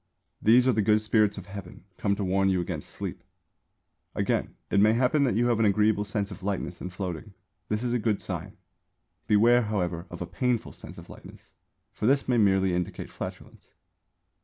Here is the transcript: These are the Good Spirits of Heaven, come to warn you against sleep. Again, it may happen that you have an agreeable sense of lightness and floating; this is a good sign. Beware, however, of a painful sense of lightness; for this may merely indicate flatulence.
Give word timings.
These 0.41 0.67
are 0.67 0.71
the 0.71 0.81
Good 0.81 0.99
Spirits 0.99 1.37
of 1.37 1.45
Heaven, 1.45 1.83
come 1.97 2.15
to 2.15 2.23
warn 2.23 2.49
you 2.49 2.59
against 2.59 2.89
sleep. 2.89 3.23
Again, 4.15 4.55
it 4.71 4.79
may 4.79 4.93
happen 4.93 5.25
that 5.25 5.35
you 5.35 5.45
have 5.45 5.59
an 5.59 5.65
agreeable 5.65 6.05
sense 6.05 6.31
of 6.31 6.41
lightness 6.41 6.81
and 6.81 6.91
floating; 6.91 7.35
this 7.69 7.83
is 7.83 7.93
a 7.93 7.99
good 7.99 8.19
sign. 8.19 8.57
Beware, 9.27 9.61
however, 9.61 10.07
of 10.09 10.19
a 10.19 10.25
painful 10.25 10.71
sense 10.73 10.97
of 10.97 11.11
lightness; 11.11 11.53
for 11.91 12.07
this 12.07 12.27
may 12.27 12.39
merely 12.39 12.73
indicate 12.73 13.11
flatulence. 13.11 13.73